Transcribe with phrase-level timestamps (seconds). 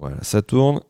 [0.00, 0.80] Voilà, ça tourne.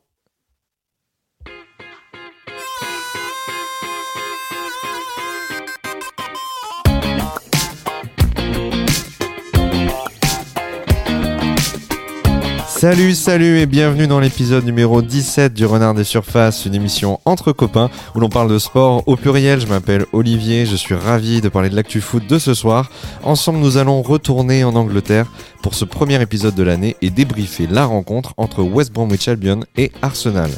[12.80, 17.52] Salut, salut et bienvenue dans l'épisode numéro 17 du Renard des Surfaces, une émission entre
[17.52, 19.60] copains où l'on parle de sport au pluriel.
[19.60, 22.90] Je m'appelle Olivier, je suis ravi de parler de l'actu foot de ce soir.
[23.22, 25.30] Ensemble, nous allons retourner en Angleterre
[25.62, 29.92] pour ce premier épisode de l'année et débriefer la rencontre entre West Bromwich Albion et
[30.00, 30.50] Arsenal.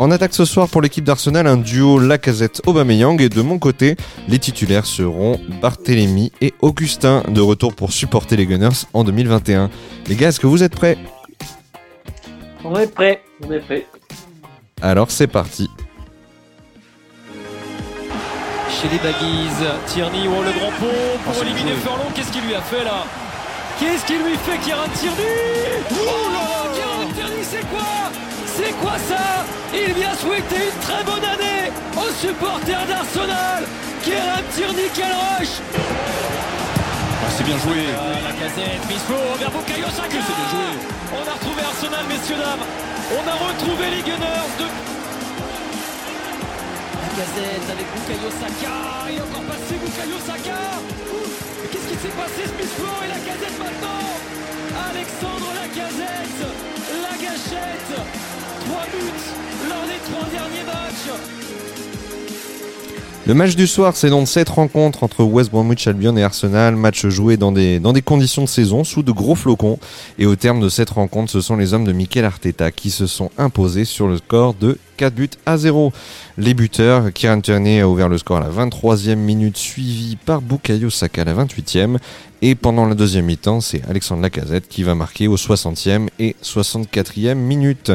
[0.00, 3.94] En attaque ce soir pour l'équipe d'Arsenal, un duo Lacazette-Aubameyang et de mon côté,
[4.26, 9.70] les titulaires seront Barthélémy et Augustin de retour pour supporter les Gunners en 2021.
[10.08, 10.98] Les gars, est-ce que vous êtes prêts?
[12.64, 13.86] On est prêt, on est prêt.
[14.80, 15.68] Alors c'est parti.
[18.70, 19.48] Chez les Baggies,
[19.86, 21.80] Tierney, oh le grand pont pour éliminer joué.
[21.82, 22.10] Furlong.
[22.14, 23.04] Qu'est-ce qu'il lui a fait là?
[23.78, 25.82] Qu'est-ce qu'il lui fait, Kieran Tierney?
[25.90, 28.10] Oh là là, Kieran Tierney, c'est quoi?
[28.46, 29.44] C'est quoi ça?
[29.74, 33.64] Il vient souhaiter une très bonne année aux supporters d'Arsenal
[34.02, 35.60] Kieran Tierney, quel rush
[37.34, 37.86] c'est bien joué.
[37.96, 38.86] Ah, La casette,
[39.50, 40.91] Bukayo Saka c'est bien joué.
[41.14, 42.64] On a retrouvé Arsenal, messieurs, dames.
[43.12, 44.66] On a retrouvé les Gunners de...
[46.96, 48.76] La casette avec Bukayo Saka.
[49.12, 50.60] Il a encore passé Bukayo Saka.
[51.70, 54.08] Qu'est-ce qui s'est passé, Smith Rowe et la casette maintenant?
[54.88, 56.42] Alexandre Lacazette
[57.04, 57.92] La gâchette.
[58.64, 59.28] Trois buts
[59.68, 61.41] lors des trois derniers matchs
[63.24, 67.06] Le match du soir, c'est donc cette rencontre entre West Bromwich Albion et Arsenal, match
[67.06, 69.78] joué dans des, conditions de saison, sous de gros flocons.
[70.18, 73.06] Et au terme de cette rencontre, ce sont les hommes de Mikel Arteta qui se
[73.06, 75.92] sont imposés sur le score de 4 buts à 0.
[76.38, 80.90] Les buteurs, Kieran Tierney a ouvert le score à la 23e minute, suivi par Bukayo
[80.90, 81.96] Saka à la 28e.
[82.40, 87.34] Et pendant la deuxième mi-temps, c'est Alexandre Lacazette qui va marquer aux 60e et 64e
[87.34, 87.90] minutes.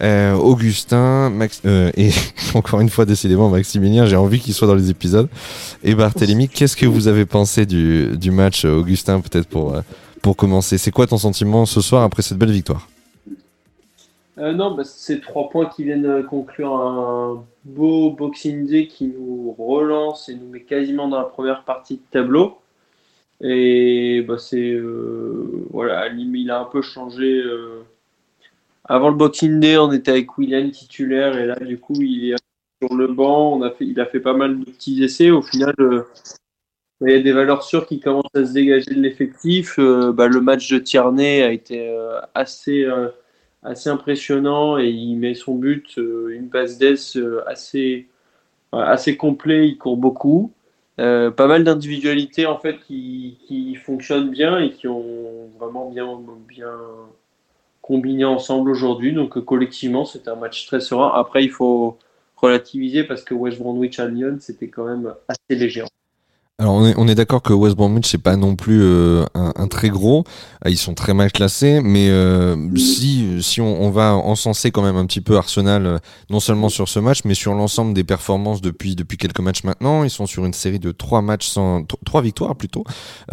[0.00, 1.30] Euh, Augustin,
[1.66, 2.10] euh, et
[2.54, 5.28] encore une fois décidément Maximilien, j'ai envie qu'il soit dans les épisodes.
[5.84, 9.82] Et Barthélemy, qu'est-ce que vous avez pensé du, du match, Augustin, peut-être pour, euh,
[10.22, 10.78] pour commencer?
[10.78, 12.88] C'est quoi ton sentiment ce soir après cette belle victoire?
[14.38, 19.06] Euh, non, bah, c'est trois points qui viennent euh, conclure un beau Boxing Day qui
[19.08, 22.58] nous relance et nous met quasiment dans la première partie de tableau.
[23.40, 27.24] Et bah, c'est euh, voilà, il a un peu changé.
[27.24, 27.82] euh,
[28.84, 32.36] Avant le Boxing Day, on était avec William titulaire et là, du coup, il est
[32.82, 33.54] sur le banc.
[33.58, 35.30] On a fait, il a fait pas mal de petits essais.
[35.30, 35.74] Au final,
[37.00, 39.78] il y a des valeurs sûres qui commencent à se dégager de l'effectif.
[39.78, 41.94] Bah, le match de Tierney a été
[42.34, 42.86] assez
[43.66, 48.08] assez impressionnant et il met son but, euh, une passe d'ess euh, assez,
[48.72, 50.52] voilà, assez complet, il court beaucoup.
[50.98, 56.18] Euh, pas mal d'individualités en fait qui, qui fonctionnent bien et qui ont vraiment bien,
[56.48, 56.72] bien
[57.86, 59.12] combiné ensemble aujourd'hui.
[59.12, 61.12] Donc euh, collectivement, c'était un match très serein.
[61.14, 61.98] Après, il faut
[62.36, 65.84] relativiser parce que West Bromwich Albion, c'était quand même assez léger.
[66.58, 69.52] Alors on est, on est d'accord que West Bromwich c'est pas non plus euh, un,
[69.56, 70.24] un très gros,
[70.64, 74.80] Euh, ils sont très mal classés, mais euh, si si on, on va encenser quand
[74.80, 75.98] même un petit peu Arsenal, euh,
[76.30, 80.02] non seulement sur ce match, mais sur l'ensemble des performances depuis depuis quelques matchs maintenant,
[80.02, 82.84] ils sont sur une série de trois matchs sans tro- trois victoires plutôt,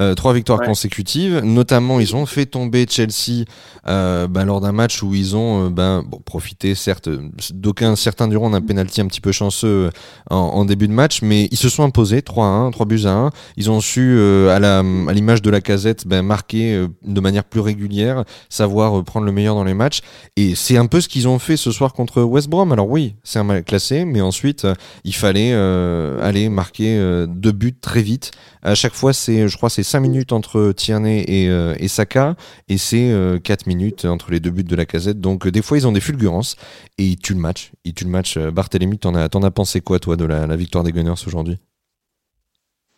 [0.01, 0.65] euh, trois victoires Ouais.
[0.67, 1.39] consécutives.
[1.45, 3.45] Notamment ils ont fait tomber Chelsea
[3.87, 7.07] euh, ben, lors d'un match où ils ont bon, profité certes
[7.53, 9.91] d'aucun certains diront d'un penalty un petit peu chanceux
[10.29, 13.29] en, en début de match, mais ils se sont imposés 3-1, 3 buts à 1.
[13.57, 17.59] Ils ont su, euh, à l'image de la casette, ben, marquer euh, de manière plus
[17.59, 20.01] régulière, savoir euh, prendre le meilleur dans les matchs.
[20.35, 22.71] Et c'est un peu ce qu'ils ont fait ce soir contre West Brom.
[22.71, 24.67] Alors oui, c'est un mal classé, mais ensuite,
[25.03, 28.31] il fallait aller marquer deux buts très vite.
[28.61, 32.35] À chaque fois, c'est, je crois, c'est 5 minutes entre Tierney et, Saka,
[32.69, 35.19] et c'est euh, 4 minutes entre les deux buts de la casette.
[35.19, 36.55] Donc des fois, ils ont des fulgurances,
[36.97, 37.71] et ils tuent le match.
[37.83, 38.37] Ils tuent le match.
[38.37, 41.59] Barthélemy, t'en as, as pensé quoi, toi, de la, la victoire des Gunners aujourd'hui?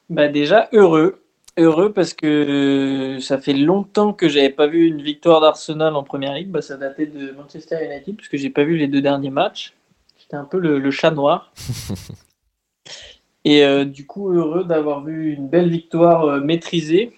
[0.09, 1.23] Bah déjà heureux,
[1.57, 6.03] heureux parce que euh, ça fait longtemps que j'avais pas vu une victoire d'Arsenal en
[6.03, 6.49] Première Ligue.
[6.49, 9.73] Bah, ça datait de Manchester United parce que j'ai pas vu les deux derniers matchs.
[10.19, 11.51] J'étais un peu le, le chat noir.
[13.45, 17.13] Et euh, du coup heureux d'avoir vu une belle victoire euh, maîtrisée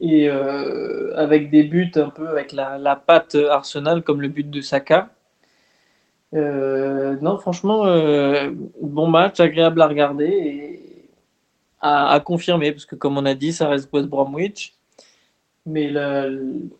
[0.00, 4.60] et avec des buts un peu avec la, la patte Arsenal comme le but de
[4.60, 5.10] Saka.
[6.32, 7.84] Non, franchement,
[8.80, 10.85] bon match, agréable à regarder et
[11.86, 14.74] à, confirmer, parce que comme on a dit, ça reste West Bromwich.
[15.66, 16.70] Mais il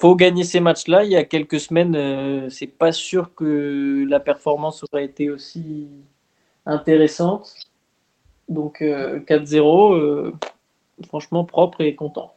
[0.00, 1.04] faut gagner ces matchs-là.
[1.04, 5.88] Il y a quelques semaines, euh, c'est pas sûr que la performance aurait été aussi
[6.66, 7.54] intéressante.
[8.48, 10.32] Donc euh, 4-0, euh,
[11.08, 12.34] franchement propre et content.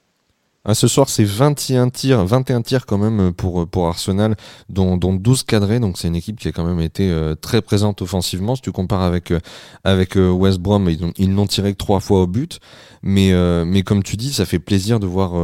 [0.68, 4.36] Ah, ce soir, c'est 21 tirs, 21 tirs quand même pour, pour Arsenal,
[4.68, 5.80] dont, dont 12 cadrés.
[5.80, 8.56] Donc, c'est une équipe qui a quand même été euh, très présente offensivement.
[8.56, 9.40] Si tu compares avec, euh,
[9.84, 12.60] avec euh, West Brom, ils, n'ont tiré que trois fois au but.
[13.08, 13.34] Mais,
[13.66, 15.36] mais comme tu dis, ça fait plaisir de voir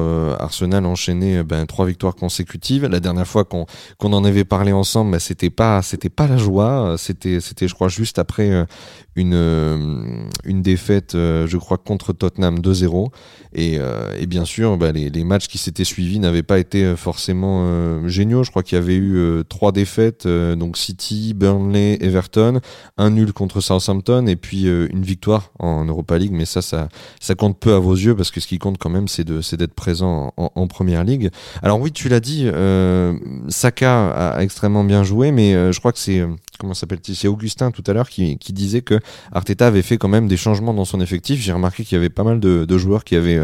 [0.41, 2.87] Arsenal enchaîner ben, trois victoires consécutives.
[2.87, 3.67] La dernière fois qu'on
[3.99, 6.95] qu'on en avait parlé ensemble, ben, c'était pas c'était pas la joie.
[6.97, 8.65] C'était c'était je crois juste après
[9.15, 13.09] une une défaite, je crois contre Tottenham 2-0.
[13.53, 13.79] Et,
[14.17, 18.07] et bien sûr, ben, les matchs qui s'étaient suivis n'avaient pas été euh, forcément euh,
[18.07, 18.43] géniaux.
[18.43, 22.59] Je crois qu'il y avait eu euh, trois défaites, donc City, Burnley, Everton,
[22.97, 26.31] un nul contre Southampton et puis une victoire en Europa League.
[26.31, 28.89] Mais ça, ça, ça compte peu à vos yeux parce que ce qui compte quand
[28.89, 31.31] même, c'est d'être présent en, Première Ligue.
[31.63, 32.47] Alors oui, tu l'as dit,
[33.49, 36.25] Saka a extrêmement bien joué, mais je crois que c'est
[36.61, 38.99] comment s'appelle-t-il C'est Augustin tout à l'heure qui, qui, disait que
[39.31, 41.39] Arteta avait fait quand même des changements dans son effectif.
[41.39, 43.39] J'ai remarqué qu'il y avait pas mal de, joueurs qui avaient,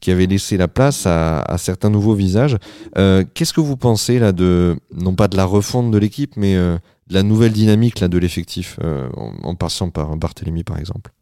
[0.00, 2.56] qui avaient laissé la place à, certains nouveaux visages.
[2.96, 6.56] Euh, qu'est-ce que vous pensez là de, non pas de la refonte de l'équipe, mais
[6.56, 6.76] euh,
[7.08, 11.12] de la nouvelle dynamique là, de l'effectif, euh, en, passant par Barthélemy par exemple?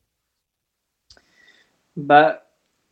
[1.96, 2.42] Bah,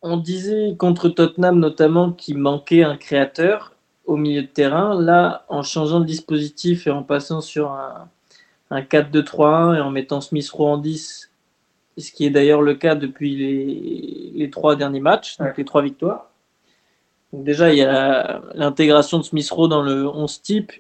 [0.03, 3.73] On disait contre Tottenham notamment qu'il manquait un créateur
[4.05, 5.01] au milieu de terrain.
[5.01, 8.09] Là, en changeant de dispositif et en passant sur un,
[8.71, 11.31] un 4-2-3-1 et en mettant Smith Rowe en 10,
[11.99, 15.83] ce qui est d'ailleurs le cas depuis les, les trois derniers matchs, donc les trois
[15.83, 16.31] victoires,
[17.33, 20.73] déjà, il y a l'intégration de Smith Rowe dans le 11 type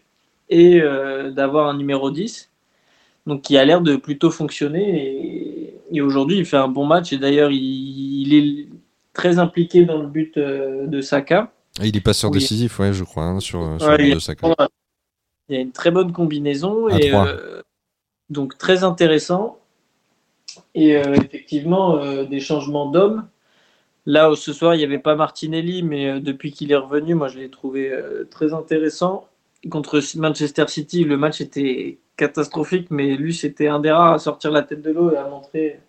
[0.49, 2.50] et euh, d'avoir un numéro 10.
[3.27, 5.73] Donc, qui a l'air de plutôt fonctionner.
[5.91, 7.12] Et, aujourd'hui, il fait un bon match.
[7.12, 8.69] Et d'ailleurs, il, est
[9.12, 11.53] très impliqué dans le but euh, de Saka.
[11.82, 14.55] il est passeur décisif, ouais, je crois, hein, sur, le but de Saka.
[15.49, 16.89] Il y a une très bonne combinaison.
[16.89, 17.62] et, euh,
[18.31, 19.58] donc, très intéressant.
[20.75, 23.28] Et effectivement, des changements d'hommes.
[24.06, 27.26] Là, ce soir, il n'y avait pas Martinelli, mais euh, depuis qu'il est revenu, moi,
[27.26, 29.26] je l'ai trouvé euh, très intéressant.
[29.69, 34.52] Contre Manchester City, le match était catastrophique, mais lui, c'était un des rares à sortir
[34.52, 35.81] la tête de l'eau et à montrer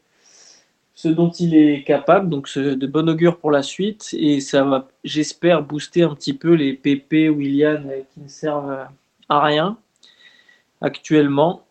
[0.95, 2.28] ce dont il est capable.
[2.30, 4.10] Donc, de bon augure pour la suite.
[4.18, 8.88] Et ça va, j'espère, booster un petit peu les PP, William, euh, qui ne servent
[9.30, 9.78] à rien
[10.81, 11.67] actuellement.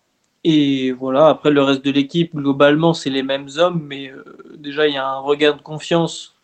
[0.48, 4.12] Et voilà, après le reste de l'équipe, globalement, c'est les mêmes hommes, mais
[4.56, 6.36] déjà, il y a un regard de confiance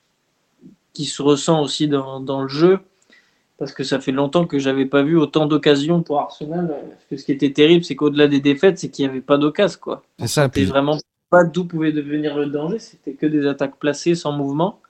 [0.93, 2.81] qui se ressent aussi dans, dans, le jeu.
[3.59, 6.67] Parce que ça fait longtemps que j'avais pas vu autant d'occasions pour Arsenal.
[6.67, 9.39] Parce que ce qui était terrible, c'est qu'au-delà des défaites, c'est qu'il n'y avait pas
[9.39, 9.79] d'occasion.
[9.81, 10.03] Quoi.
[10.19, 10.49] C'est ça.
[10.49, 10.65] Puis...
[10.65, 10.99] vraiment
[11.31, 12.81] pas d'où pouvait devenir le danger.
[12.81, 14.81] C'était que des attaques placées sans mouvement.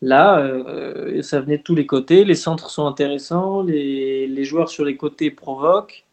[0.00, 2.24] Là, euh, ça venait de tous les côtés.
[2.24, 3.64] Les centres sont intéressants.
[3.64, 6.04] Les, les joueurs sur les côtés provoquent.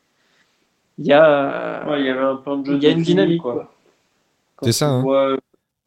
[0.99, 2.75] Il y a, ouais, il y avait un plan de jeu.
[2.75, 3.41] Il y a une dynamique.
[3.41, 3.71] Quoi.
[4.61, 4.89] C'est ça.
[4.89, 5.37] Hein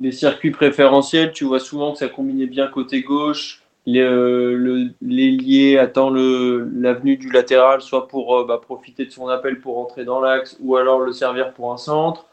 [0.03, 3.63] les circuits préférentiels, tu vois souvent que ça combinait bien côté gauche.
[3.89, 9.79] Euh, L'ailier attend l'avenue du latéral, soit pour euh, bah, profiter de son appel pour
[9.79, 12.27] entrer dans l'axe, ou alors le servir pour un centre.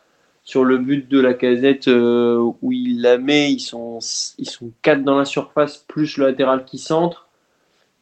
[0.44, 4.00] Sur le but de la casette euh, où il la met, ils sont,
[4.40, 7.29] ils sont quatre dans la surface, plus le latéral qui centre.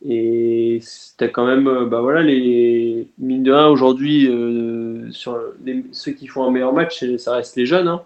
[0.06, 4.30] Et c'était quand même, bah voilà, les mine de 1 aujourd'hui,
[5.12, 5.40] sur
[5.92, 7.88] ceux qui font un meilleur match, ça reste les jeunes.
[7.88, 8.04] Hein.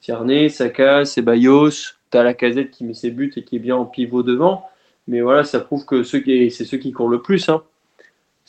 [0.00, 1.70] Tierney, Saka, Ceballos,
[2.12, 4.64] tu as la casette qui met ses buts et qui est bien en pivot devant.
[5.08, 7.48] Mais voilà, ça prouve que ceux qui, c'est ceux qui courent le plus.
[7.48, 7.62] Hein.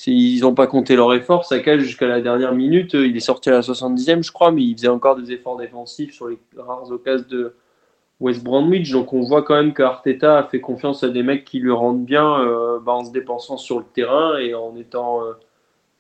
[0.06, 1.46] Ils n'ont pas compté leur effort.
[1.46, 4.76] Saka, jusqu'à la dernière minute, il est sorti à la 70e, je crois, mais il
[4.76, 7.56] faisait encore des efforts défensifs sur les rares occasions de
[8.20, 8.92] West Bromwich.
[8.92, 12.06] Donc on voit quand même qu'Arteta a fait confiance à des mecs qui lui rendent
[12.06, 15.34] bien euh, bah, en se dépensant sur le terrain et en étant euh,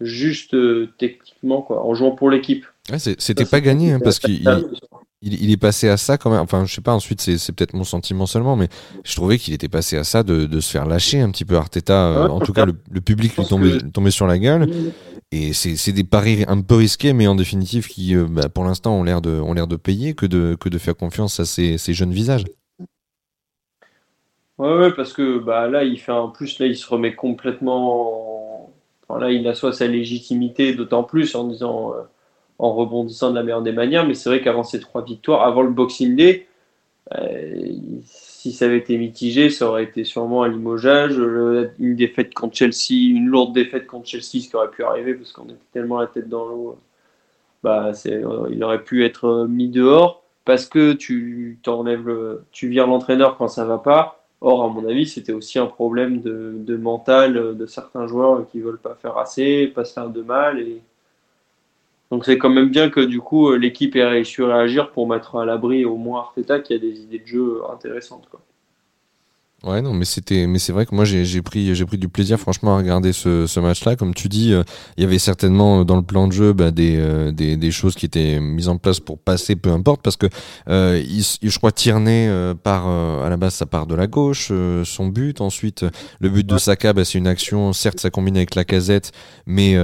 [0.01, 2.65] juste euh, techniquement, quoi, en jouant pour l'équipe.
[2.97, 4.47] c'était pas gagné hein, parce qu'il
[5.21, 6.41] il, est passé à ça quand même.
[6.41, 8.67] Enfin, je sais pas, ensuite, c'est peut-être mon sentiment seulement, mais
[9.03, 12.07] je trouvais qu'il était passé à ça de, se faire lâcher un petit peu Arteta.
[12.07, 14.69] Euh, en tout cas, le, public lui tombait, sur la gueule.
[15.31, 18.95] Et c'est des paris un peu risqués, mais en définitive, qui, euh, bah, pour l'instant,
[18.95, 22.45] ont l'air de, de payer que de, que de faire confiance à ces, jeunes visages.
[24.57, 28.71] Ouais, ouais, parce que bah, là, il fait en plus, là, il se remet complètement.
[29.09, 31.93] là, il assoit sa légitimité, d'autant plus en disant.
[31.93, 32.03] Euh,
[32.59, 34.05] en rebondissant de la meilleure des manières.
[34.05, 36.47] Mais c'est vrai qu'avant ces trois victoires, avant le Boxing Day,
[37.15, 37.71] euh,
[38.03, 41.17] si ça avait été mitigé, ça aurait été sûrement un limogeage,
[41.79, 45.31] une défaite contre Chelsea, une lourde défaite contre Chelsea, ce qui aurait pu arriver parce
[45.31, 46.77] qu'on était tellement la tête dans l'eau.
[47.63, 53.37] Bah, euh, il aurait pu être mis dehors parce que tu t'enlèves, tu vires l'entraîneur
[53.37, 54.23] quand ça va pas.
[54.39, 58.59] Or, à mon avis, c'était aussi un problème de, de, mental de certains joueurs qui
[58.59, 60.81] veulent pas faire assez, pas se faire de mal et
[62.11, 65.35] donc c'est quand même bien que du coup euh, l'équipe ait à réagir pour mettre
[65.35, 68.27] à l'abri au moins Arteta qui a des idées de jeu intéressantes.
[68.29, 68.41] Quoi.
[69.63, 72.39] Ouais, non, mais c'était, mais c'est vrai que moi j'ai pris, j'ai pris du plaisir,
[72.39, 73.95] franchement, à regarder ce, ce match-là.
[73.95, 74.61] Comme tu dis, euh,
[74.97, 77.71] il y avait certainement euh, dans le plan de jeu bah, des, euh, des, des,
[77.71, 80.27] choses qui étaient mises en place pour passer, peu importe, parce que
[80.67, 82.29] il, je crois Tierney
[82.61, 84.51] part à la base, ça part de la gauche,
[84.83, 85.41] son but.
[85.41, 85.85] Ensuite,
[86.19, 87.73] le but de Saka, bah, c'est une action.
[87.73, 89.11] Certes, ça combine avec la casette,
[89.47, 89.75] mais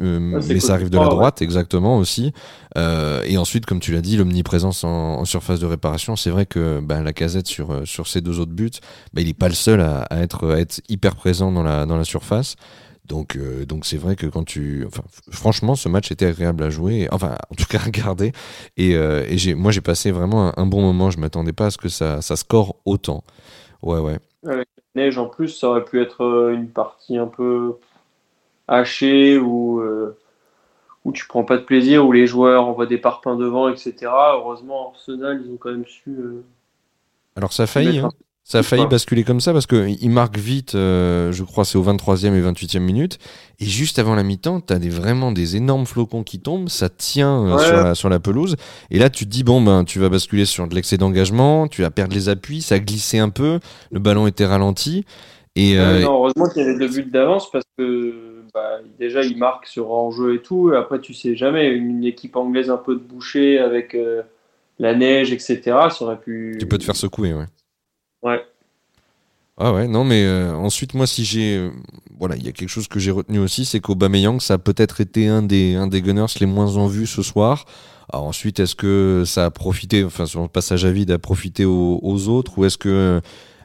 [0.00, 2.32] mais ça arrive de la droite, exactement aussi.
[2.76, 7.02] Et ensuite, comme tu l'as dit, l'omniprésence en, surface de réparation, c'est vrai que bah,
[7.02, 8.70] la casette sur sur ces deux autres buts
[9.12, 12.56] bah, il n'est pas le seul à, être, hyper présent dans la, dans la surface.
[13.06, 16.70] Donc, euh, donc c'est vrai que quand tu, enfin, franchement, ce match était agréable à
[16.70, 18.32] jouer, enfin, en tout cas à regarder.
[18.76, 21.10] Et, euh, et j'ai, moi, j'ai passé vraiment un, bon moment.
[21.10, 23.24] Je m'attendais pas à ce que ça, ça score autant.
[23.82, 24.18] Ouais, ouais.
[24.42, 24.64] La
[24.94, 27.76] neige en plus, ça aurait pu être euh, une partie un peu
[28.68, 29.80] hachée ou
[31.06, 33.94] où tu prends pas de plaisir, où les joueurs envoient des parpaings devant, etc.
[34.02, 36.16] Heureusement, Arsenal, ils ont quand même su.
[37.36, 38.02] Alors ça a failli.
[38.42, 41.82] Ça a failli basculer comme ça parce qu'il marque vite, euh, je crois c'est au
[41.82, 43.18] 23e et 28e minute.
[43.58, 46.88] Et juste avant la mi-temps, tu as des, vraiment des énormes flocons qui tombent, ça
[46.88, 48.54] tient euh, sur, la, sur, la, pelouse.
[48.92, 51.82] Et là, tu te dis, bon, ben, tu vas basculer sur de l'excès d'engagement, tu
[51.82, 53.58] vas perdre les appuis, ça glissait un peu,
[53.90, 55.04] le ballon était ralenti.
[55.56, 59.36] Et, euh, non, heureusement qu'il y avait deux buts d'avance parce que bah, déjà, il
[59.36, 60.72] marque sur enjeu et tout.
[60.72, 63.96] Et après, tu sais jamais, une équipe anglaise un peu de boucher avec
[64.78, 66.56] la neige, etc., ça aurait pu.
[66.60, 67.46] Tu peux te faire secouer, ouais.
[68.22, 68.44] Ouais.
[69.58, 71.56] Ah ouais, non, mais euh, ensuite, moi, si j'ai.
[71.56, 71.70] Euh,
[72.18, 75.00] voilà, il y a quelque chose que j'ai retenu aussi, c'est qu'Aubameyang, ça a peut-être
[75.00, 77.64] été un des, un des Gunners les moins en vue ce soir.
[78.12, 82.28] Alors ensuite, est-ce que ça a profité, enfin, son passage à vide a profité aux,
[82.28, 83.20] autres, ou est-ce que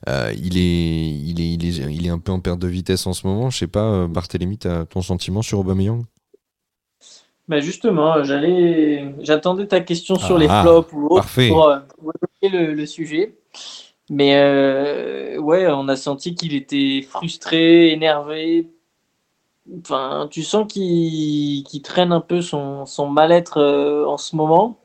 [0.10, 3.06] euh, il, est, il, est, il, est, il est un peu en perte de vitesse
[3.08, 6.04] en ce moment Je sais pas, Barthélémy, tu as ton sentiment sur Aubameyang?
[7.48, 12.74] Bah justement, j'allais, j'attendais ta question sur les ah, flops ou autre pour, pour le,
[12.74, 13.36] le, sujet.
[14.10, 18.70] Mais euh, ouais, on a senti qu'il était frustré, énervé.
[19.80, 24.80] Enfin, tu sens qu'il traîne un peu son, son mal-être euh, en ce moment.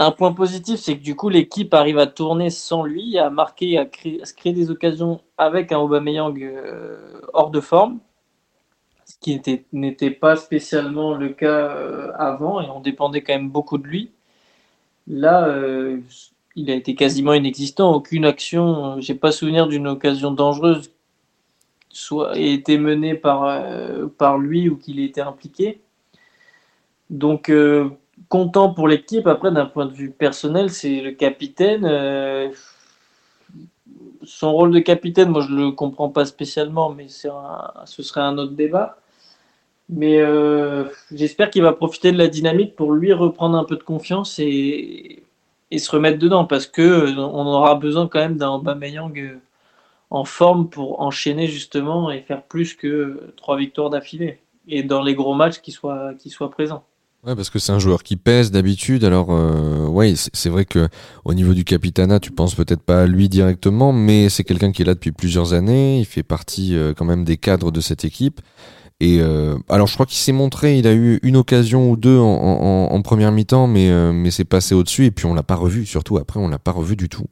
[0.00, 3.78] Un point positif, c'est que du coup, l'équipe arrive à tourner sans lui, à marquer,
[3.78, 8.00] à, créer, se créer des occasions avec un Aubameyang euh, hors de forme,
[9.04, 9.40] ce qui
[9.72, 14.10] n'était pas spécialement le cas avant, et on dépendait quand même beaucoup de lui.
[15.06, 15.48] Là,
[16.56, 17.94] il a été quasiment inexistant.
[17.94, 20.92] Aucune action, euh, j'ai pas souvenir d'une occasion dangereuse
[21.92, 25.80] soit ait été menée par, euh, par lui ou qu'il ait été impliqué.
[27.10, 27.90] Donc, euh,
[28.28, 29.26] content pour l'équipe.
[29.26, 31.84] Après, d'un point de vue personnel, c'est le capitaine.
[34.22, 38.52] son rôle de capitaine, moi, je le comprends pas spécialement, mais ce serait un autre
[38.52, 38.98] débat.
[39.88, 40.20] Mais
[41.12, 45.24] j'espère qu'il va profiter de la dynamique pour lui reprendre un peu de confiance et
[45.78, 49.40] se remettre dedans parce que euh, on aura besoin quand même d'un Aubameyang euh,
[50.10, 55.02] en forme pour enchaîner justement et faire plus que euh, trois victoires d'affilée et dans
[55.02, 56.84] les gros matchs qui soient présents.
[57.26, 59.04] Ouais, parce que c'est un joueur qui pèse d'habitude.
[59.04, 59.28] Alors,
[59.90, 60.88] ouais, c'est vrai que
[61.26, 64.80] au niveau du capitana, tu penses peut-être pas à lui directement, mais c'est quelqu'un qui
[64.82, 65.98] est là depuis plusieurs années.
[66.00, 68.40] Il fait partie quand même des cadres de cette équipe.
[69.00, 72.18] Et euh, alors je crois qu'il s'est montré, il a eu une occasion ou deux
[72.18, 75.42] en, en, en première mi-temps, mais euh, mais c'est passé au-dessus et puis on l'a
[75.42, 75.86] pas revu.
[75.86, 77.24] Surtout après, on l'a pas revu du tout.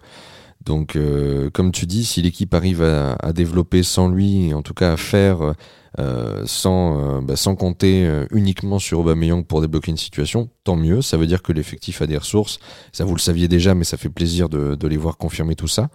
[0.69, 4.93] Donc euh, comme tu dis, si l'équipe arrive à, développer sans lui, en tout cas
[4.93, 5.55] à faire
[5.99, 11.01] euh, sans bah, sans compter uniquement sur Aubameyang pour débloquer une situation, tant mieux.
[11.01, 12.59] Ça veut dire que l'effectif a des ressources.
[12.93, 15.69] Ça vous le saviez déjà, mais ça fait plaisir de, de les voir confirmer tout
[15.69, 15.89] ça.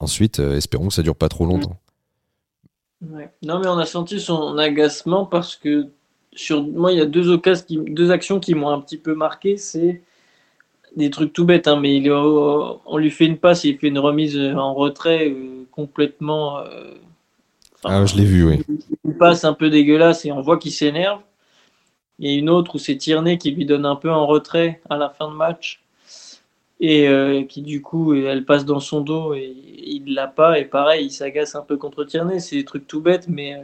[0.00, 1.76] Ensuite, espérons que ça dure pas trop longtemps.
[3.00, 5.90] Non, mais on a senti son agacement parce que
[6.32, 9.56] sur moi, il y a deux occasions, deux actions qui m'ont un petit peu marqué.
[9.56, 10.02] C'est
[10.96, 13.98] des trucs tout bêtes, hein, mais il, on lui fait une passe, il fait une
[13.98, 16.58] remise en retrait euh, complètement.
[16.58, 16.94] Euh,
[17.84, 18.62] ah, je l'ai vu, oui.
[19.04, 21.20] Une passe un peu dégueulasse et on voit qu'il s'énerve.
[22.18, 24.80] Il y a une autre où c'est Tierney qui lui donne un peu en retrait
[24.88, 25.82] à la fin de match
[26.82, 30.64] et euh, qui du coup elle passe dans son dos et il l'a pas et
[30.64, 33.62] pareil il s'agace un peu contre Tierney c'est des trucs tout bêtes mais euh,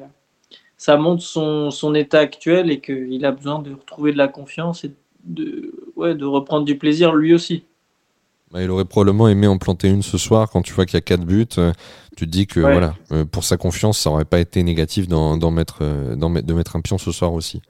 [0.77, 4.85] ça montre son, son, état actuel et qu'il a besoin de retrouver de la confiance
[4.85, 4.93] et
[5.25, 7.65] de, ouais, de reprendre du plaisir lui aussi.
[8.51, 10.99] Bah, il aurait probablement aimé en planter une ce soir quand tu vois qu'il y
[10.99, 11.47] a quatre buts.
[11.59, 11.73] Euh,
[12.17, 12.95] tu te dis que voilà,
[13.31, 17.13] pour sa confiance, ça aurait pas été négatif d'en mettre, de mettre un pion ce
[17.13, 17.63] soir aussi.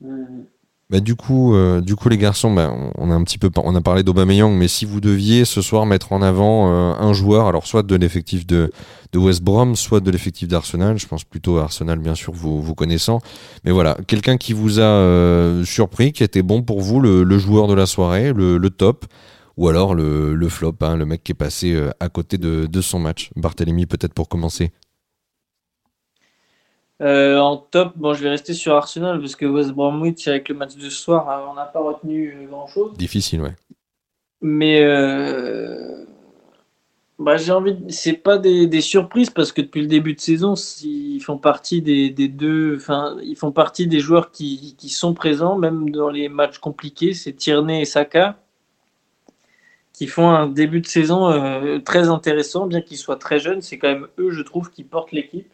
[0.00, 0.44] Mmh.
[0.88, 4.04] Bah, du coup, euh, du coup, les garçons, bah, on a un petit peu, parlé
[4.04, 7.82] d'Aubameyang, mais si vous deviez ce soir mettre en avant euh, un joueur, alors soit
[7.82, 8.70] de l'effectif de,
[9.12, 12.74] West Brom, soit de l'effectif d'Arsenal, je pense plutôt à Arsenal, bien sûr, vous, vous
[12.76, 13.20] connaissant,
[13.64, 17.38] mais voilà, quelqu'un qui vous a euh, surpris, qui était bon pour vous, le, le
[17.38, 19.06] joueur de la soirée, le, le top,
[19.56, 22.98] ou alors le, flop, hein, le mec qui est passé à côté de, de son
[23.00, 23.30] match.
[23.36, 24.70] Barthélemy, peut-être pour commencer.
[27.02, 30.54] Euh, en top, bon, je vais rester sur Arsenal parce que West Bromwich, avec le
[30.54, 32.96] match de ce soir, euh, on n'a pas retenu euh, grand-chose.
[32.96, 33.54] Difficile, ouais.
[34.40, 34.82] Mais
[37.18, 41.20] bah, j'ai envie, c'est pas des, surprises parce que depuis le début de saison, ils
[41.20, 45.90] font partie des, deux, enfin, ils font partie des joueurs qui, qui, sont présents, même
[45.90, 47.14] dans les matchs compliqués.
[47.14, 48.38] C'est Tierney et Saka
[49.94, 53.62] qui font un début de saison très intéressant, bien qu'ils soient très jeunes.
[53.62, 55.50] C'est quand même eux, je trouve, qui portent l'équipe.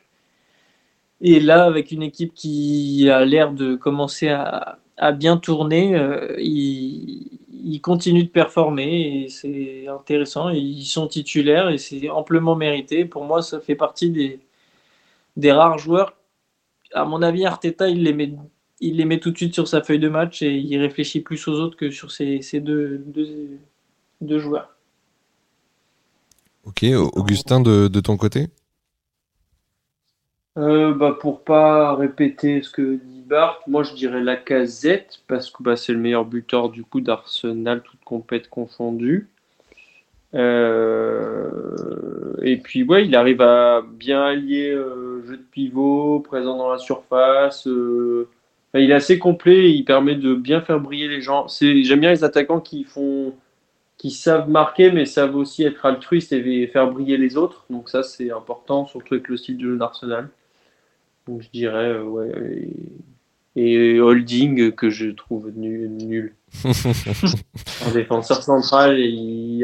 [1.25, 4.79] Et là, avec une équipe qui a l'air de commencer à,
[5.13, 10.49] bien tourner, euh, ils, continuent de performer et c'est intéressant.
[10.51, 13.05] Ils sont titulaires et c'est amplement mérité.
[13.05, 14.11] Pour moi, ça fait partie
[15.37, 16.17] des, rares joueurs.
[16.93, 18.33] À mon avis, Arteta, il les, met,
[18.81, 21.47] il les met tout de suite sur sa feuille de match et il réfléchit plus
[21.47, 23.05] aux autres que sur ces, deux,
[24.21, 24.77] joueurs.
[26.65, 28.49] Ok, Augustin, de ton côté?
[30.59, 35.51] Euh, bah, Pour pas répéter ce que dit Bart, moi je dirais la casette parce
[35.51, 39.29] que bah, c'est le meilleur buteur du coup d'Arsenal, toute compète confondue.
[40.35, 41.63] Euh,
[42.43, 46.79] et puis ouais, il arrive à bien allier euh, jeu de pivot, présent dans la
[46.79, 47.67] surface.
[47.67, 48.29] Euh,
[48.75, 51.47] il est assez complet, il permet de bien faire briller les gens.
[51.49, 53.35] J'aime bien les attaquants qui font
[53.99, 57.67] qui savent marquer, mais savent aussi être altruistes et faire briller les autres.
[57.71, 60.29] Donc ça, c'est important, surtout avec le style de jeu d'Arsenal.
[61.27, 62.69] Donc je dirais, euh, ouais.
[63.55, 66.35] Et, Holding que je trouve nul.
[66.65, 68.99] en défenseur central,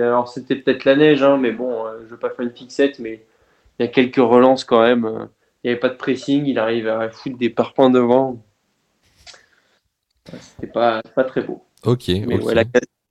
[0.00, 2.98] alors c'était peut-être la neige, hein, mais bon, euh, je veux pas faire une fixette,
[2.98, 3.24] mais
[3.78, 5.04] il y a quelques relances quand même.
[5.04, 5.26] Euh,
[5.64, 8.42] il n'y avait pas de pressing, il arrive à foutre des parpaings devant.
[10.26, 11.64] C'était pas, pas très beau.
[11.84, 12.08] Ok.
[12.08, 12.64] Mais Ouais, la,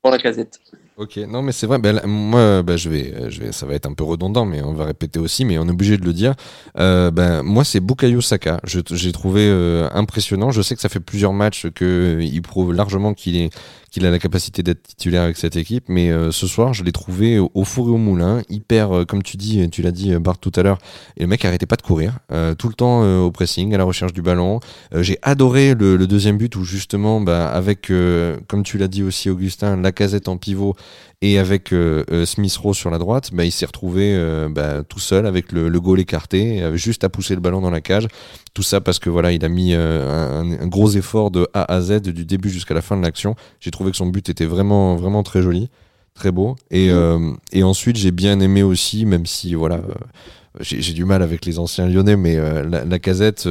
[0.04, 0.60] la casette.
[0.98, 1.77] Ok, non mais c'est vrai.
[1.77, 4.74] Ben, moi, ben, je vais, je vais, ça va être un peu redondant, mais on
[4.74, 6.34] va répéter aussi, mais on est obligé de le dire.
[6.80, 8.60] Euh, ben moi, c'est Bukayo Saka.
[8.63, 10.50] J'ai trouvé euh, impressionnant.
[10.50, 13.51] Je sais que ça fait plusieurs matchs que il prouve largement qu'il est,
[13.92, 16.92] qu'il a la capacité d'être titulaire avec cette équipe, mais euh, ce soir, je l'ai
[16.92, 20.38] trouvé au four et au moulin, hyper, euh, comme tu dis, tu l'as dit Bart
[20.38, 20.77] tout à l'heure,
[21.16, 23.83] et le mec arrêtait pas de courir, euh, tout le temps au pressing, à la
[23.83, 24.60] recherche du ballon.
[24.94, 27.92] J'ai adoré le, deuxième but où justement, bah, avec,
[28.48, 30.75] comme tu l'as dit aussi Augustin, la casette en pivot
[31.21, 31.73] et avec
[32.25, 34.15] Smith Rowe sur la droite, bah, il s'est retrouvé
[34.51, 37.81] bah, tout seul avec le, le goal écarté, juste à pousser le ballon dans la
[37.81, 38.07] cage.
[38.53, 41.81] Tout ça parce que voilà, il a mis un, un, gros effort de A à
[41.81, 43.35] Z du début jusqu'à la fin de l'action.
[43.59, 45.69] J'ai trouvé que son but était vraiment, vraiment très joli,
[46.17, 46.55] très beau.
[46.71, 49.93] Et, euh, et ensuite, j'ai bien aimé aussi, même si voilà, euh,
[50.61, 53.48] j'ai du mal avec les anciens lyonnais, mais euh, la, casette,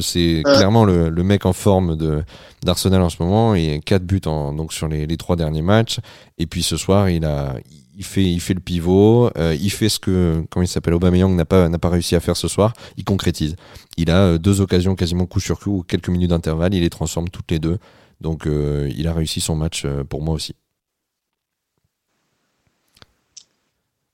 [0.00, 2.22] c'est clairement le, le, mec en forme de
[2.64, 3.54] d'Arsenal en ce moment.
[3.54, 5.98] Il a 4 buts en, donc sur les, les trois derniers matchs.
[6.38, 7.56] Et puis ce soir, il a,
[7.96, 11.44] il fait, il fait le pivot, il fait ce que, comment il s'appelle, Aubameyang n'a
[11.44, 12.72] pas, n'a pas réussi à faire ce soir.
[12.96, 13.56] Il concrétise.
[13.96, 17.50] Il a deux occasions quasiment coup sur coup, quelques minutes d'intervalle, il les transforme toutes
[17.50, 17.78] les deux.
[18.22, 20.54] Donc euh, il a réussi son match euh, pour moi aussi.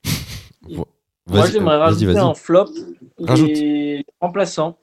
[1.29, 2.69] moi j'aimerais rajouter en flop
[3.19, 4.77] les remplaçants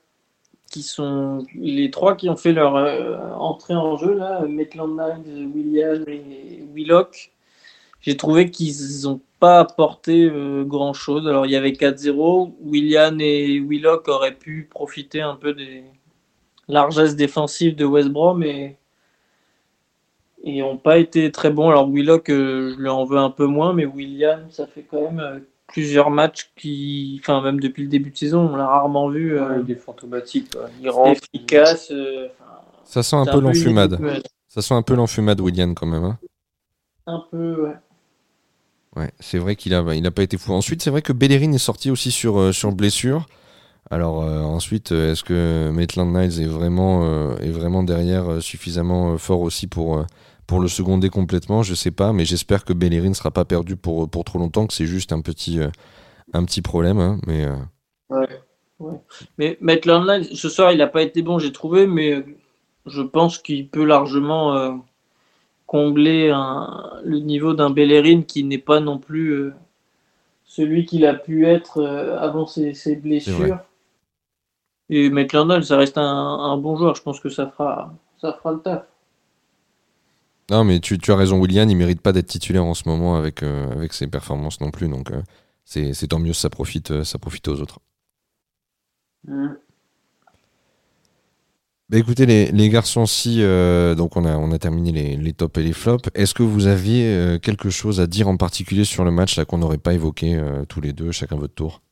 [0.70, 5.48] qui sont les trois qui ont fait leur euh, entrée en jeu là, Maitland Niles,
[5.54, 7.32] William et Willock.
[8.00, 10.30] J'ai trouvé qu'ils n'ont pas apporté
[10.64, 11.26] grand chose.
[11.26, 15.84] Alors il y avait 4-0, William et Willock auraient pu profiter un peu des
[16.68, 18.76] largesses défensives de West Brom et
[20.46, 21.68] et n'ont pas été très bons.
[21.68, 25.02] Alors Willock, euh, je lui en veux un peu moins, mais William, ça fait quand
[25.02, 25.40] même euh,
[25.76, 29.38] plusieurs matchs qui, enfin même depuis le début de saison, on l'a rarement vu.
[29.38, 31.92] Euh, des fantomatiques, il rend efficace.
[32.82, 34.00] ça sent un peu l'enfumade.
[34.48, 36.04] Ça sent un peu l'enfumade, William, quand même.
[36.04, 36.18] Hein.
[37.06, 37.74] un peu, ouais.
[38.96, 40.54] Ouais, c'est vrai qu'il a, il a pas été fou.
[40.54, 43.26] Ensuite, c'est vrai que Bellerin est sorti aussi sur, sur blessure.
[43.90, 50.06] Alors ensuite, est-ce que Maitland Niles est vraiment, est vraiment derrière suffisamment fort aussi pour,
[50.46, 53.76] pour le seconder complètement, je sais pas, mais j'espère que Bellerin ne sera pas perdu
[53.76, 55.68] pour, pour trop longtemps, que c'est juste un petit, euh,
[56.32, 56.98] un petit problème.
[56.98, 57.56] Hein, mais, euh.
[58.10, 58.28] ouais,
[58.78, 59.00] ouais.
[59.38, 62.24] Mais Maitland ce soir, il n'a pas été bon, j'ai trouvé, mais euh,
[62.86, 64.80] je pense qu'il peut largement
[65.66, 66.28] combler
[67.02, 69.50] le niveau d'un Bellerin qui n'est pas non plus
[70.44, 73.58] celui qu'il a pu être avant ses, blessures.
[74.88, 78.52] Et Maitland ça reste un, un, bon joueur, je pense que ça fera, ça fera
[78.52, 78.84] le taf.
[80.50, 83.42] Non, mais tu, as raison, William, il mérite pas d'être titulaire en ce moment avec,
[83.42, 84.88] euh, avec ses performances non plus.
[84.88, 85.22] Donc, euh,
[85.64, 87.80] c'est tant mieux, ça profite, euh, ça profite aux autres.
[89.24, 89.58] Ben
[91.88, 95.32] Bah, écoutez les, les garçons, si euh, donc on a on a terminé les, les
[95.32, 98.84] tops et les flops, est-ce que vous aviez euh, quelque chose à dire en particulier
[98.84, 101.82] sur le match là qu'on n'aurait pas évoqué euh, tous les deux, chacun votre tour?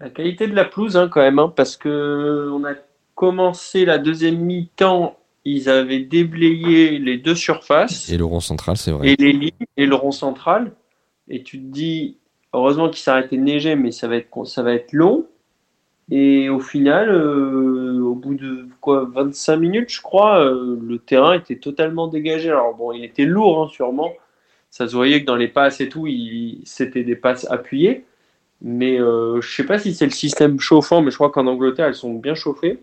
[0.00, 2.74] La qualité de la pelouse hein, quand même, hein, parce que on a
[3.14, 8.90] commencé la deuxième mi-temps, ils avaient déblayé les deux surfaces Et le rond central, c'est
[8.90, 9.10] vrai.
[9.10, 10.72] et les lignes et le rond central,
[11.28, 12.18] et tu te dis
[12.52, 15.26] heureusement qu'il s'arrêtait de neiger, mais ça va être ça va être long.
[16.10, 21.34] Et au final, euh, au bout de quoi, 25 minutes, je crois, euh, le terrain
[21.34, 22.48] était totalement dégagé.
[22.50, 24.12] Alors bon, il était lourd, hein, sûrement.
[24.70, 26.08] Ça se voyait que dans les passes et tout,
[26.64, 28.04] c'était des passes appuyées.
[28.62, 31.86] Mais euh, je sais pas si c'est le système chauffant, mais je crois qu'en Angleterre,
[31.86, 32.78] elles sont bien chauffées.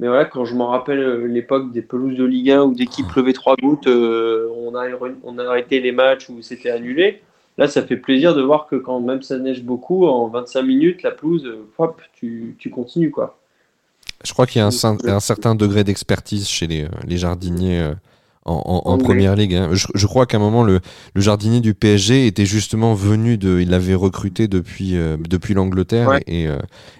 [0.00, 2.86] Mais voilà, quand je m'en rappelle euh, l'époque des pelouses de Ligue 1 où dès
[2.86, 4.86] qu'il pleuvait trois gouttes, euh, on, a,
[5.22, 7.22] on a arrêté les matchs où c'était annulé.
[7.58, 11.02] Là, ça fait plaisir de voir que quand même ça neige beaucoup, en 25 minutes,
[11.04, 13.38] la pelouse, euh, hop, tu, tu continues quoi.
[14.24, 17.92] Je crois qu'il y a un, un certain degré d'expertise chez les, les jardiniers
[18.44, 18.54] en,
[18.84, 18.98] en- en Anglais.
[18.98, 19.54] première ligue.
[19.54, 19.70] hein.
[19.72, 20.80] Je, je crois qu'à un moment, le,
[21.14, 23.60] le jardinier du PSG était justement venu de.
[23.60, 26.22] Il l'avait recruté depuis, euh, depuis l'Angleterre Ouais.
[26.26, 26.58] et, euh,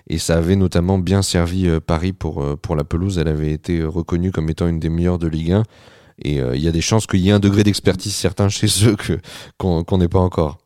[0.09, 3.19] et ça avait notamment bien servi euh, Paris pour, pour la pelouse.
[3.19, 5.63] Elle avait été reconnue comme étant une des meilleures de Ligue 1.
[6.23, 8.67] Et euh, il y a des chances qu'il y ait un degré d'expertise certain chez
[8.87, 9.19] eux que,
[9.59, 10.59] qu'on qu'on n'ait pas encore.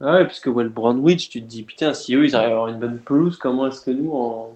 [0.00, 2.52] Ah ouais, parce que Well Brandwich, tu te dis, putain, si eux ils arrivent à
[2.56, 4.52] avoir une bonne pelouse, comment est-ce que nous en.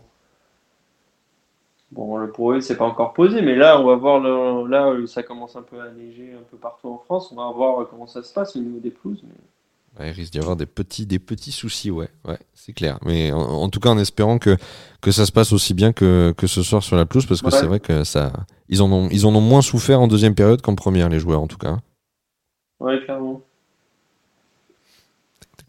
[1.91, 4.89] Bon, le pour eux, c'est pas encore posé, mais là, on va voir, le- là,
[4.89, 7.81] euh, ça commence un peu à neiger un peu partout en France, on va voir
[7.81, 9.23] euh, comment ça se passe au niveau des pelouses.
[9.25, 9.35] mais-
[9.99, 12.99] Ouais, il risque d'y avoir des petits, des petits soucis, ouais, ouais, c'est clair.
[13.07, 14.57] Mais en, en tout cas, en espérant que,
[15.01, 17.47] que ça se passe aussi bien que, que ce soir sur la pelouse, parce que
[17.47, 17.53] Ouais.
[17.53, 18.33] c'est vrai que ça,
[18.69, 21.41] ils en ont, ils en ont moins souffert en deuxième période qu'en première, les joueurs
[21.41, 21.79] en tout cas.
[22.81, 23.41] Ouais, clairement.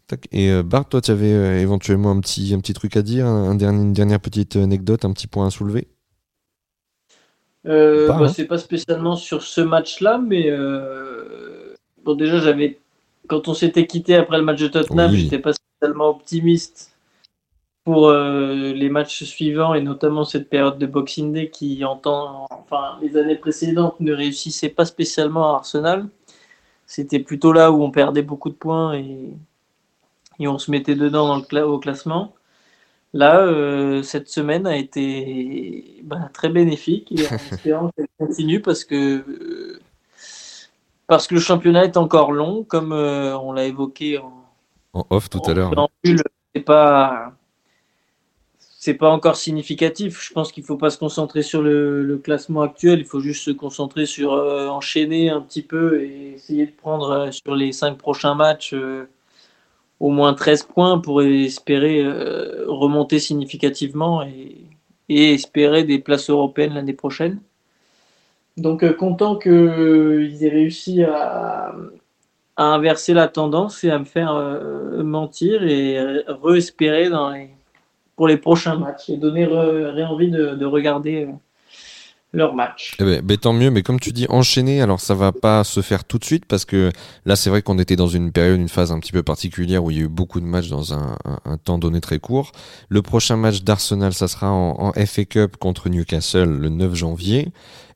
[0.06, 0.28] Tac.
[0.32, 3.50] Et euh, Bart, toi, tu avais éventuellement un petit, un petit truc à dire, un,
[3.50, 5.88] un dernier, une dernière petite anecdote, un petit point à soulever?
[7.66, 8.28] Euh, bah, hein.
[8.28, 12.78] c'est pas spécialement sur ce match-là, mais euh, bon, déjà, j'avais
[13.28, 15.20] quand on s'était quitté après le match de Tottenham, Oui.
[15.20, 16.96] j'étais pas spécialement optimiste
[17.84, 22.46] pour euh, les matchs suivants et notamment cette période de Boxing Day qui, en temps-
[22.50, 26.08] enfin, les années précédentes, ne réussissait pas spécialement à Arsenal.
[26.86, 29.30] C'était plutôt là où on perdait beaucoup de points et,
[30.40, 32.34] et on se mettait dedans dans le cla- au classement.
[33.12, 38.84] Là, euh, cette semaine a été bah, très bénéfique et en espérant qu'elle continue parce
[38.84, 39.80] que, euh,
[41.08, 44.44] parce que le championnat est encore long, comme euh, on l'a évoqué en,
[44.92, 45.72] En off tout à l'heure.
[46.54, 47.32] C'est pas,
[48.58, 50.24] c'est pas encore significatif.
[50.24, 53.00] Je pense qu'il faut pas se concentrer sur le, le classement actuel.
[53.00, 57.56] Il faut juste se concentrer sur enchaîner un petit peu et essayer de prendre sur
[57.56, 58.74] les cinq prochains matchs
[60.00, 64.66] au moins 13 points pour espérer euh, remonter significativement et,
[65.08, 67.40] espérer des places européennes l'année prochaine.
[68.56, 71.74] Donc euh, content qu'ils aient réussi à,
[72.56, 77.08] inverser la tendance et à me faire euh, mentir et re-espérer
[78.16, 79.46] pour les prochains matchs et donner
[80.04, 81.26] envie de, de regarder
[82.32, 82.94] leur match.
[83.00, 85.80] Eh ben, ben, tant mieux, mais comme tu dis, enchaîner, alors ça va pas se
[85.82, 86.90] faire tout de suite parce que
[87.24, 89.90] là, c'est vrai qu'on était dans une période, une phase un petit peu particulière où
[89.90, 91.16] il y a eu beaucoup de matchs dans un,
[91.64, 92.52] temps donné très court.
[92.88, 97.52] Le prochain match d'Arsenal, ça sera en FA Cup contre Newcastle le 9 janvier.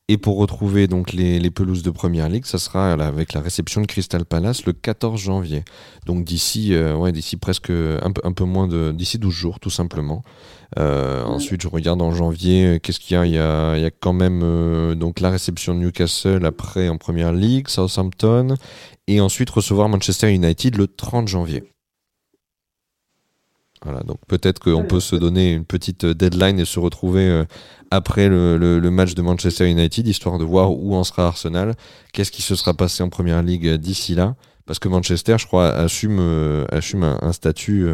[0.08, 3.80] Et pour retrouver donc les, les pelouses de Première Ligue, ça sera avec la réception
[3.80, 5.64] de Crystal Palace le 14 janvier.
[6.04, 9.60] Donc d'ici, euh, ouais, d'ici presque un peu, un peu moins de, d'ici 12 jours,
[9.60, 10.22] tout simplement.
[10.78, 13.26] Euh, Ensuite, je regarde en janvier, euh, qu'est-ce qu'il y a?
[13.26, 16.88] Il y a, il y a quand même euh, donc la réception de Newcastle après
[16.88, 18.56] en première ligue, Southampton,
[19.06, 21.73] et ensuite recevoir Manchester United le 30 janvier.
[23.84, 27.44] Voilà, donc peut-être qu'on peut se donner une petite deadline et se retrouver euh,
[27.90, 31.74] après le, match de Manchester United, histoire de voir où en sera Arsenal,
[32.12, 35.46] qu'est-ce qui se sera passé en première ligue euh, d'ici là, parce que Manchester, je
[35.46, 37.86] crois, assume, euh, assume un, statut,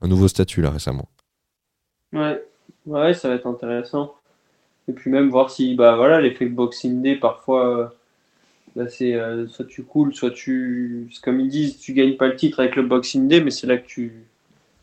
[0.00, 1.08] un nouveau statut là récemment.
[2.14, 2.42] Ouais,
[2.86, 4.14] ouais, ça va être intéressant.
[4.88, 7.92] Et puis même voir si, bah voilà, l'effet Boxing Day, parfois,
[8.74, 9.18] là, c'est
[9.48, 11.10] soit tu coules, soit tu.
[11.12, 13.66] c'est Comme ils disent, tu gagnes pas le titre avec le Boxing Day, mais c'est
[13.66, 14.26] là que tu,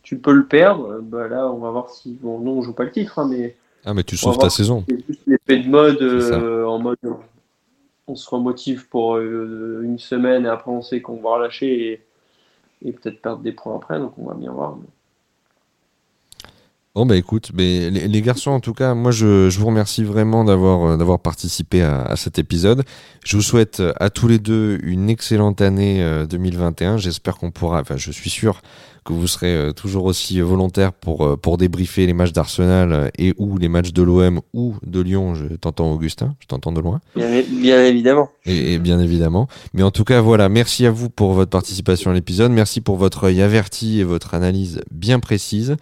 [0.04, 0.92] tu peux le perdre.
[0.96, 2.18] Euh, Bah là, on va voir si.
[2.22, 4.84] Bon, non, on joue pas le titre, hein, mais Ah, mais tu sauves ta saison.
[4.88, 6.98] c'est juste l'effet de mode, euh, en mode.
[8.08, 12.02] On se remotive pour euh, une semaine et après on sait qu'on va relâcher et,
[12.88, 14.78] et peut-être perdre des points après, donc on va bien voir.
[16.96, 20.04] Bon bah écoute, mais les, les garçons en tout cas, moi je, je vous remercie
[20.04, 22.84] vraiment d'avoir euh, d'avoir participé à, à cet épisode.
[23.26, 26.98] Je vous souhaite euh, à tous les deux une excellente année euh, 2021.
[26.98, 28.62] J'espère qu'on pourra, enfin je suis sûr
[29.06, 33.10] que vous serez euh, toujours aussi volontaires pour euh, pour débriefer les matchs d'Arsenal euh,
[33.18, 35.34] et ou les matchs de l'OM ou de Lyon.
[35.34, 37.02] Je t'entends Augustin, je t'entends de loin.
[37.16, 38.30] Bien, bien évidemment.
[38.46, 39.48] Et, et bien évidemment.
[39.74, 42.52] Mais en tout cas, voilà, merci à vous pour votre participation à l'épisode.
[42.52, 45.76] Merci pour votre œil averti et votre analyse bien précise.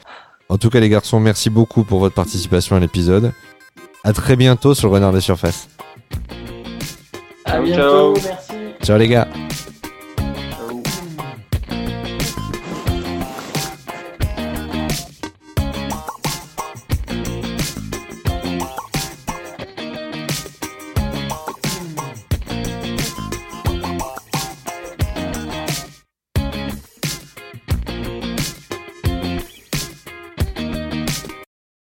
[0.52, 3.32] En tout cas, les garçons, merci beaucoup pour votre participation à l'épisode.
[4.04, 5.70] À très bientôt sur le Renard des Surfaces.
[7.46, 8.14] À Ciao, bientôt, ciao.
[8.26, 8.54] merci.
[8.84, 9.30] Ciao les gars.